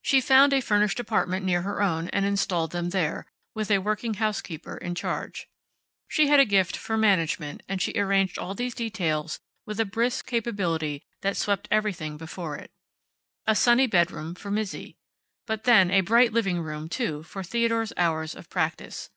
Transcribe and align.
She 0.00 0.20
found 0.20 0.52
a 0.52 0.60
furnished 0.60 1.00
apartment 1.00 1.44
near 1.44 1.62
her 1.62 1.82
own, 1.82 2.08
and 2.10 2.24
installed 2.24 2.70
them 2.70 2.90
there, 2.90 3.26
with 3.52 3.68
a 3.68 3.78
working 3.80 4.14
housekeeper 4.14 4.76
in 4.76 4.94
charge. 4.94 5.48
She 6.06 6.28
had 6.28 6.38
a 6.38 6.44
gift 6.44 6.76
for 6.76 6.96
management, 6.96 7.64
and 7.68 7.82
she 7.82 7.90
arranged 7.98 8.38
all 8.38 8.54
these 8.54 8.76
details 8.76 9.40
with 9.64 9.80
a 9.80 9.84
brisk 9.84 10.24
capability 10.24 11.02
that 11.22 11.36
swept 11.36 11.66
everything 11.68 12.16
before 12.16 12.54
it. 12.54 12.70
A 13.44 13.56
sunny 13.56 13.88
bedroom 13.88 14.36
for 14.36 14.52
Mizzi. 14.52 14.94
But 15.46 15.64
then, 15.64 15.90
a 15.90 16.00
bright 16.02 16.32
living 16.32 16.60
room, 16.60 16.88
too, 16.88 17.24
for 17.24 17.42
Theodore's 17.42 17.92
hours 17.98 18.36
of 18.36 18.48
practice. 18.48 19.10